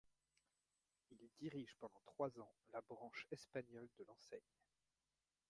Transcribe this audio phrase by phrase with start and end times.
[1.11, 4.41] Il dirige pendant trois ans la branche espagnole de l’enseigne.